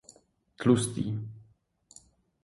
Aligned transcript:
Tlustý. 0.61 1.05